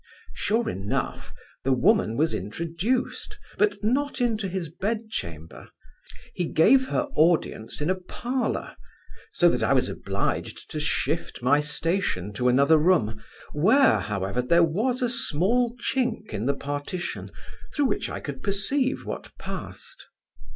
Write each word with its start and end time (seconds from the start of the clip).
Sure 0.33 0.67
enough, 0.67 1.31
the 1.63 1.71
woman 1.71 2.17
was 2.17 2.33
introduced 2.33 3.37
but 3.59 3.83
not 3.83 4.19
into 4.19 4.47
his 4.47 4.67
bedchamber; 4.67 5.69
he 6.33 6.45
gave 6.47 6.87
her 6.87 7.07
audience 7.13 7.81
in 7.81 7.87
a 7.91 7.99
parlour; 7.99 8.75
so 9.31 9.47
that 9.47 9.61
I 9.61 9.73
was 9.73 9.89
obliged 9.89 10.71
to 10.71 10.79
shift 10.79 11.43
my 11.43 11.59
station 11.59 12.33
to 12.33 12.47
another 12.47 12.79
room, 12.79 13.23
where, 13.53 13.99
however, 13.99 14.41
there 14.41 14.63
was 14.63 15.03
a 15.03 15.07
small 15.07 15.75
chink 15.79 16.29
in 16.29 16.47
the 16.47 16.55
partition, 16.55 17.29
through 17.75 17.85
which 17.85 18.09
I 18.09 18.19
could 18.19 18.41
perceive 18.41 19.05
what 19.05 19.29
passed. 19.37 20.07